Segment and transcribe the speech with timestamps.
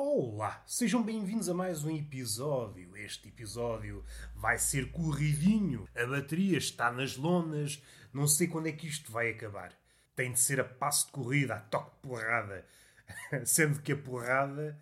[0.00, 2.96] Olá, sejam bem-vindos a mais um episódio.
[2.96, 7.82] Este episódio vai ser corridinho, a bateria está nas lonas,
[8.12, 9.76] não sei quando é que isto vai acabar.
[10.14, 12.64] Tem de ser a passo de corrida, a toque de porrada.
[13.44, 14.80] Sendo que a porrada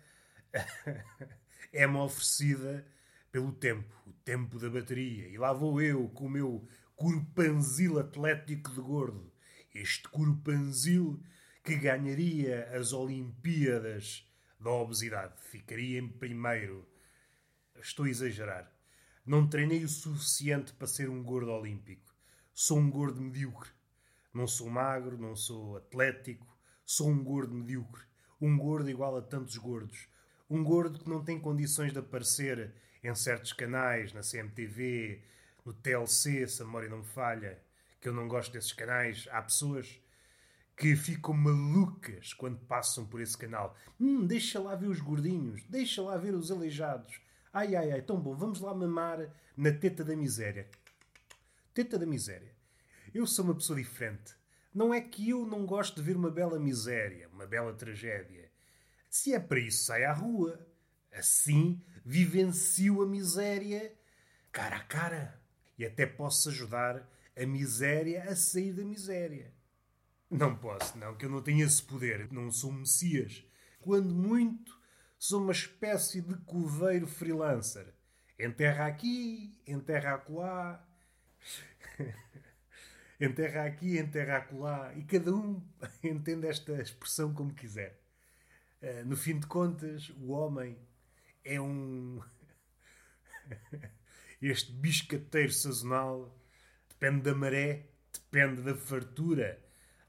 [1.73, 2.85] é-me oferecida
[3.31, 5.29] pelo tempo, o tempo da bateria.
[5.29, 9.33] E lá vou eu com o meu corpanzil atlético de gordo.
[9.73, 11.19] Este corpanzil
[11.63, 14.26] que ganharia as Olimpíadas
[14.59, 15.33] da obesidade.
[15.41, 16.87] Ficaria em primeiro.
[17.79, 18.71] Estou a exagerar.
[19.25, 22.15] Não treinei o suficiente para ser um gordo olímpico.
[22.53, 23.69] Sou um gordo medíocre.
[24.33, 26.47] Não sou magro, não sou atlético.
[26.85, 28.03] Sou um gordo medíocre.
[28.39, 30.07] Um gordo igual a tantos gordos.
[30.49, 35.21] Um gordo que não tem condições de aparecer em certos canais, na CMTV,
[35.65, 37.61] no TLC, se a memória não me falha,
[37.99, 39.27] que eu não gosto desses canais.
[39.31, 39.99] Há pessoas
[40.77, 43.75] que ficam malucas quando passam por esse canal.
[43.99, 47.19] Hum, deixa lá ver os gordinhos, deixa lá ver os aleijados.
[47.51, 50.69] Ai, ai, ai, tão bom, vamos lá mamar na teta da miséria.
[51.73, 52.55] Teta da miséria.
[53.13, 54.35] Eu sou uma pessoa diferente.
[54.73, 58.51] Não é que eu não gosto de ver uma bela miséria, uma bela tragédia.
[59.09, 60.65] Se é para isso, sai à rua.
[61.11, 63.97] Assim, vivencio a miséria
[64.57, 65.39] cara a cara.
[65.77, 69.53] E até posso ajudar a miséria a sair da miséria.
[70.29, 72.31] Não posso, não, que eu não tenho esse poder.
[72.31, 73.45] Não sou Messias.
[73.79, 74.77] Quando muito,
[75.17, 77.93] sou uma espécie de coveiro freelancer.
[78.37, 80.85] Enterra aqui, enterra acolá.
[83.19, 84.93] enterra aqui, enterra acolá.
[84.95, 85.65] E cada um
[86.03, 87.97] entende esta expressão como quiser.
[88.81, 90.77] Uh, no fim de contas, o homem
[91.43, 92.21] é um.
[94.41, 96.37] este biscateiro sazonal
[96.89, 99.66] depende da maré, depende da fartura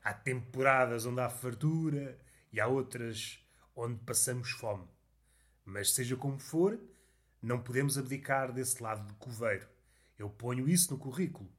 [0.08, 2.18] Há temporadas onde há fartura
[2.50, 3.46] e há outras
[3.76, 4.88] onde passamos fome.
[5.66, 6.80] Mas seja como for,
[7.42, 9.68] não podemos abdicar desse lado de coveiro.
[10.18, 11.52] Eu ponho isso no currículo.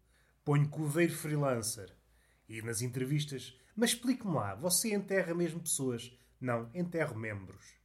[0.43, 1.95] Ponho coveiro freelancer.
[2.47, 6.11] E nas entrevistas, mas explique-me lá, você enterra mesmo pessoas?
[6.41, 7.75] Não, enterro membros.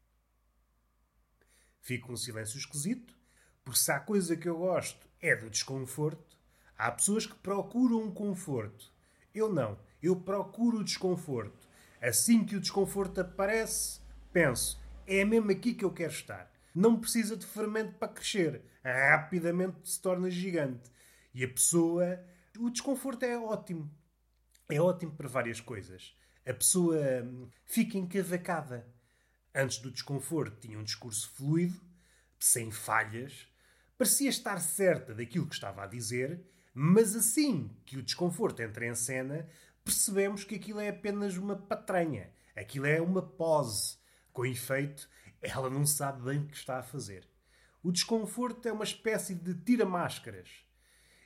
[1.82, 3.14] Fico um silêncio esquisito,
[3.62, 6.38] porque se há coisa que eu gosto é do desconforto,
[6.74, 8.90] há pessoas que procuram um conforto.
[9.34, 9.78] Eu não.
[10.04, 11.66] Eu procuro o desconforto.
[11.98, 14.00] Assim que o desconforto aparece,
[14.30, 16.52] penso: é mesmo aqui que eu quero estar.
[16.74, 18.62] Não precisa de fermento para crescer.
[18.84, 20.90] Rapidamente se torna gigante.
[21.32, 22.22] E a pessoa.
[22.58, 23.90] O desconforto é ótimo.
[24.68, 26.14] É ótimo para várias coisas.
[26.46, 28.86] A pessoa hum, fica encavacada.
[29.54, 31.80] Antes do desconforto tinha um discurso fluido,
[32.38, 33.48] sem falhas,
[33.96, 36.44] parecia estar certa daquilo que estava a dizer,
[36.74, 39.48] mas assim que o desconforto entra em cena,
[39.84, 42.32] percebemos que aquilo é apenas uma patranha.
[42.56, 43.98] Aquilo é uma pose.
[44.32, 45.08] Com efeito,
[45.40, 47.28] ela não sabe bem o que está a fazer.
[47.82, 50.48] O desconforto é uma espécie de tira-máscaras.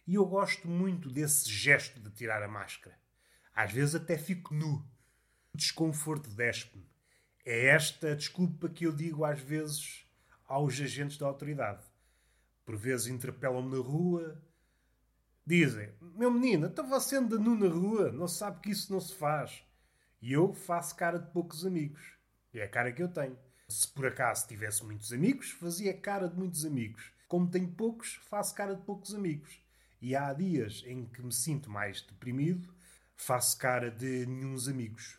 [0.07, 2.99] E eu gosto muito desse gesto de tirar a máscara.
[3.55, 4.85] Às vezes até fico nu.
[5.53, 6.89] O desconforto despe-me.
[7.45, 10.05] É esta a desculpa que eu digo às vezes
[10.47, 11.85] aos agentes da autoridade.
[12.65, 14.43] Por vezes interpelam-me na rua,
[15.49, 19.15] Dizem, meu menino, então você anda nu na rua, não sabe que isso não se
[19.15, 19.65] faz.
[20.21, 22.19] E eu faço cara de poucos amigos.
[22.53, 23.35] É a cara que eu tenho.
[23.67, 27.15] Se por acaso tivesse muitos amigos, fazia cara de muitos amigos.
[27.27, 29.59] Como tenho poucos, faço cara de poucos amigos.
[30.03, 32.69] E há dias em que me sinto mais deprimido,
[33.17, 35.19] faço cara de nenhuns amigos.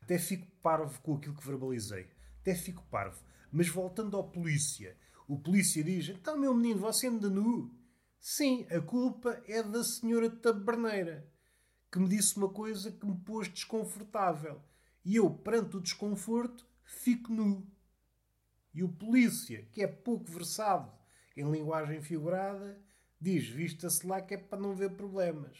[0.00, 2.08] Até fico parvo com aquilo que verbalizei.
[2.40, 3.22] Até fico parvo.
[3.52, 4.96] Mas voltando ao polícia,
[5.28, 7.81] o polícia diz: Então, meu menino, você anda nu?
[8.24, 11.28] Sim, a culpa é da senhora taberneira,
[11.90, 14.62] que me disse uma coisa que me pôs desconfortável.
[15.04, 17.66] E eu, perante o desconforto, fico nu.
[18.72, 20.92] E o polícia, que é pouco versado
[21.36, 22.80] em linguagem figurada,
[23.20, 25.58] diz: Vista-se lá que é para não ver problemas.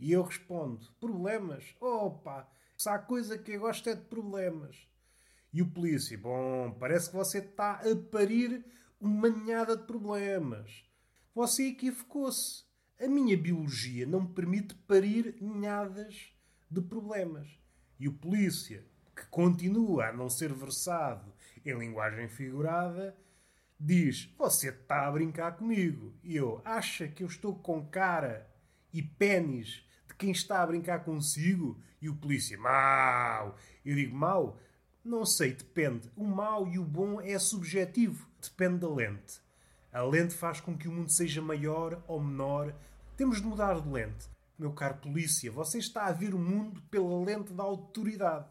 [0.00, 1.76] E eu respondo: Problemas?
[1.78, 2.48] Opa!
[2.74, 4.88] Se há coisa que eu gosto é de problemas.
[5.52, 8.64] E o polícia: Bom, parece que você está a parir
[8.98, 10.87] uma ninhada de problemas.
[11.38, 12.64] Você equivocou-se.
[13.00, 16.32] A minha biologia não me permite parir ninhadas
[16.68, 17.48] de problemas.
[17.96, 21.32] E o polícia, que continua a não ser versado
[21.64, 23.16] em linguagem figurada,
[23.78, 26.12] diz: Você está a brincar comigo.
[26.24, 28.52] E eu, acha que eu estou com cara
[28.92, 31.80] e pênis de quem está a brincar consigo?
[32.02, 33.54] E o polícia, mau.
[33.84, 34.58] Eu digo, mau?
[35.04, 36.10] Não sei, depende.
[36.16, 38.28] O mau e o bom é subjetivo.
[38.42, 39.46] Depende da lente.
[39.92, 42.74] A lente faz com que o mundo seja maior ou menor.
[43.16, 44.28] Temos de mudar de lente.
[44.58, 48.50] Meu caro polícia, você está a ver o mundo pela lente da autoridade.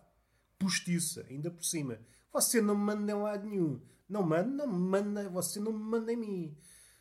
[0.57, 1.99] Postiça, ainda por cima.
[2.33, 3.81] Você não me manda em lado nenhum.
[4.09, 6.57] Não manda, não me manda, você não me manda em mim.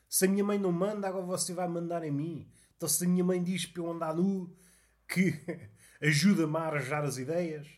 [0.09, 2.51] Se a minha mãe não manda, agora você vai mandar em mim.
[2.77, 4.55] Então se a minha mãe diz para eu andar nu,
[5.09, 5.33] que
[6.03, 7.69] ajuda-me a arranjar as ideias.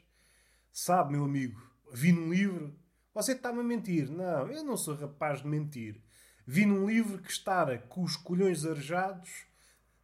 [0.72, 1.60] Sabe, meu amigo,
[1.92, 2.74] vi num livro.
[3.14, 4.10] Você está-me a mentir.
[4.10, 6.02] Não, eu não sou rapaz de mentir.
[6.50, 9.44] Vi num livro que estar com os colhões arejados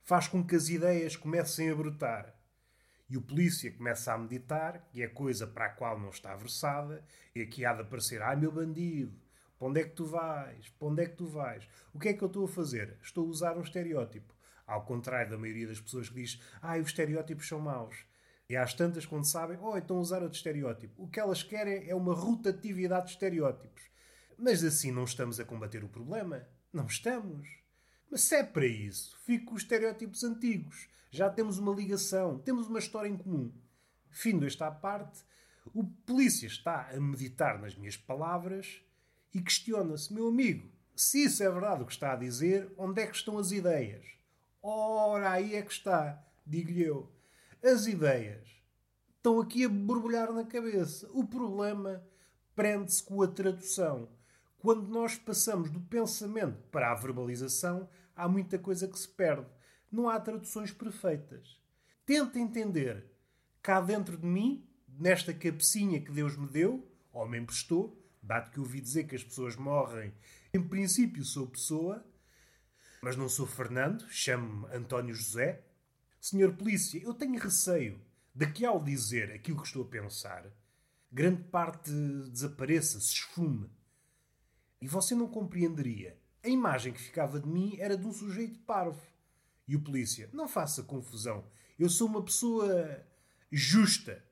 [0.02, 2.34] faz com que as ideias comecem a brotar.
[3.08, 7.02] E o polícia começa a meditar, que é coisa para a qual não está versada,
[7.34, 9.18] e aqui há de aparecer: ai meu bandido,
[9.58, 10.68] para onde é que tu vais?
[10.68, 11.66] Para onde é que tu vais?
[11.94, 12.98] O que é que eu estou a fazer?
[13.02, 14.34] Estou a usar um estereótipo.
[14.66, 17.96] Ao contrário da maioria das pessoas que diz: ai, os estereótipos são maus.
[18.50, 21.04] E às tantas, quando sabem, oh, estão a usar outro estereótipo.
[21.04, 23.93] O que elas querem é uma rotatividade de estereótipos.
[24.38, 26.46] Mas assim não estamos a combater o problema.
[26.72, 27.48] Não estamos.
[28.10, 30.88] Mas se é para isso, fico com os estereótipos antigos.
[31.10, 33.52] Já temos uma ligação, temos uma história em comum.
[34.10, 35.22] Findo esta parte,
[35.72, 38.82] o polícia está a meditar nas minhas palavras
[39.32, 43.06] e questiona-se, meu amigo, se isso é verdade o que está a dizer, onde é
[43.06, 44.06] que estão as ideias?
[44.62, 47.12] Ora, aí é que está, digo-lhe eu.
[47.62, 48.46] As ideias
[49.16, 51.08] estão aqui a borbulhar na cabeça.
[51.12, 52.04] O problema
[52.54, 54.08] prende-se com a tradução.
[54.64, 59.46] Quando nós passamos do pensamento para a verbalização, há muita coisa que se perde.
[59.92, 61.60] Não há traduções perfeitas.
[62.06, 63.04] Tenta entender
[63.60, 68.58] cá dentro de mim, nesta cabecinha que Deus me deu, ou me emprestou, dado que
[68.58, 70.14] ouvi dizer que as pessoas morrem,
[70.54, 72.02] em princípio sou pessoa,
[73.02, 75.62] mas não sou Fernando, chamo-me António José,
[76.18, 78.00] Senhor Polícia, eu tenho receio
[78.34, 80.46] de que ao dizer aquilo que estou a pensar,
[81.12, 81.90] grande parte
[82.30, 83.70] desapareça, se esfume.
[84.80, 86.18] E você não compreenderia.
[86.42, 89.00] A imagem que ficava de mim era de um sujeito parvo.
[89.66, 91.44] E o polícia, não faça confusão.
[91.78, 93.02] Eu sou uma pessoa
[93.50, 94.22] justa.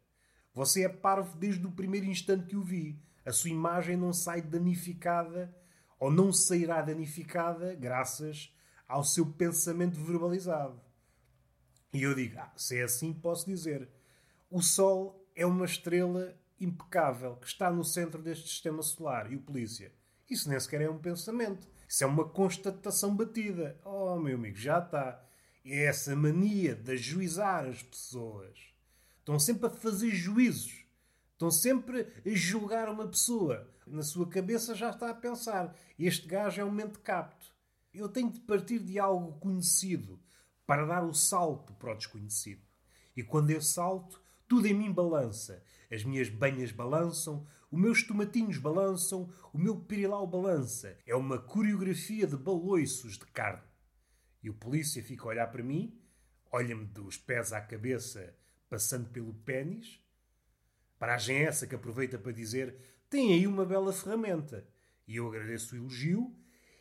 [0.53, 3.03] Você é parvo desde o primeiro instante que o vi.
[3.25, 5.55] A sua imagem não sai danificada
[5.99, 8.55] ou não sairá danificada graças
[8.87, 10.79] ao seu pensamento verbalizado.
[11.95, 13.89] E eu digo, ah, se é assim, posso dizer.
[14.51, 19.33] O Sol é uma estrela impecável que está no centro deste sistema solar.
[19.33, 19.93] E o polícia?
[20.33, 21.69] Isso nem sequer é um pensamento.
[21.87, 23.79] Isso é uma constatação batida.
[23.85, 25.23] Oh, meu amigo, já está.
[25.63, 28.59] É essa mania de ajuizar as pessoas.
[29.19, 30.87] Estão sempre a fazer juízos.
[31.33, 33.71] Estão sempre a julgar uma pessoa.
[33.87, 35.77] Na sua cabeça já está a pensar.
[35.99, 37.53] Este gajo é um mente capto.
[37.93, 40.19] Eu tenho de partir de algo conhecido
[40.67, 42.63] para dar o salto para o desconhecido.
[43.15, 44.19] E quando eu salto,
[44.53, 45.65] tudo em mim balança.
[45.91, 50.99] As minhas banhas balançam, os meus tomatinhos balançam, o meu pirilau balança.
[51.07, 53.63] É uma coreografia de baloiços de carne.
[54.43, 55.99] E o polícia fica a olhar para mim,
[56.51, 58.37] olha-me dos pés à cabeça,
[58.69, 60.03] passando pelo pênis.
[60.99, 62.77] Paragem é essa que aproveita para dizer:
[63.09, 64.69] tem aí uma bela ferramenta.
[65.09, 66.37] E eu agradeço o elogio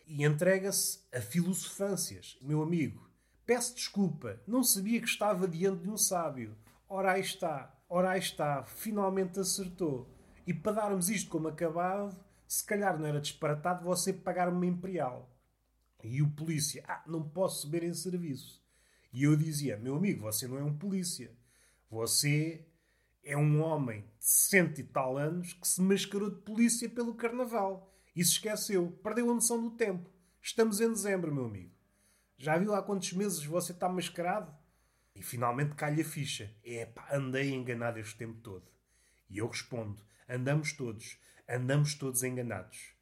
[0.06, 2.38] e entrega-se a filosofâncias.
[2.42, 3.10] Meu amigo,
[3.46, 6.56] Peço desculpa, não sabia que estava diante de um sábio.
[6.94, 10.14] Ora aí está, ora aí está, finalmente acertou.
[10.46, 12.14] E para darmos isto como acabado,
[12.46, 15.34] se calhar não era disparatado você pagar uma imperial.
[16.04, 18.62] E o polícia, ah, não posso beber em serviço.
[19.14, 21.32] E eu dizia, meu amigo, você não é um polícia.
[21.90, 22.68] Você
[23.24, 27.90] é um homem de cento e tal anos que se mascarou de polícia pelo carnaval.
[28.14, 30.10] E se esqueceu, perdeu a noção do tempo.
[30.42, 31.72] Estamos em dezembro, meu amigo.
[32.38, 34.54] Já viu há quantos meses você está mascarado?
[35.16, 36.54] E finalmente cai a ficha.
[36.64, 38.72] É pá, andei enganado este tempo todo.
[39.30, 42.94] E eu respondo: andamos todos, andamos todos enganados.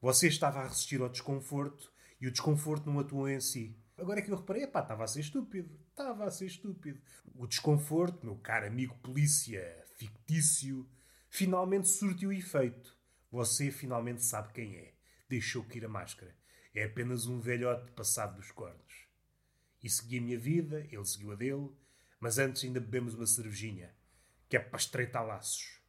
[0.00, 3.76] Você estava a resistir ao desconforto e o desconforto não atuou em si.
[3.96, 5.78] Agora é que eu reparei, pá, estava a ser estúpido.
[5.90, 7.00] Estava a ser estúpido.
[7.34, 9.62] O desconforto, meu caro amigo polícia
[9.96, 10.88] fictício,
[11.28, 12.96] finalmente surtiu efeito.
[13.30, 14.94] Você finalmente sabe quem é.
[15.28, 16.34] Deixou cair a máscara.
[16.74, 19.06] É apenas um velhote passado dos cornos.
[19.82, 21.70] E segui a minha vida, ele seguiu a dele,
[22.20, 23.92] mas antes ainda bebemos uma cervejinha,
[24.48, 25.80] que é para estreitar laços.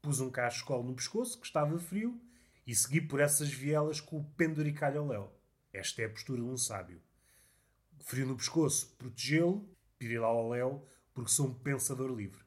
[0.00, 2.20] Pus um cachecol no pescoço, que estava frio,
[2.66, 5.32] e segui por essas vielas com o penduricalho ao léu.
[5.72, 7.02] Esta é a postura de um sábio.
[8.00, 12.42] Frio no pescoço, protegê-lo, pirilau ao léu, porque sou um pensador livre.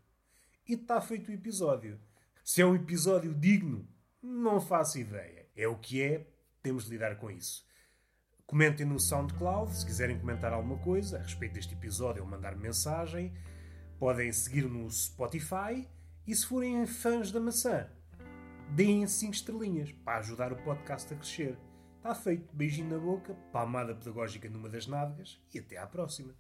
[0.67, 1.99] E está feito o episódio.
[2.43, 3.87] Se é um episódio digno,
[4.21, 5.47] não faço ideia.
[5.55, 6.27] É o que é,
[6.61, 7.67] temos de lidar com isso.
[8.49, 13.31] Comentem no SoundCloud se quiserem comentar alguma coisa a respeito deste episódio ou mandar mensagem.
[13.99, 15.87] Podem seguir no Spotify
[16.25, 17.87] e se forem fãs da maçã,
[18.71, 21.59] deem 5 estrelinhas para ajudar o podcast a crescer.
[21.97, 22.51] Está feito.
[22.51, 26.33] Beijinho na boca, palmada pedagógica numa das nádegas e até à próxima.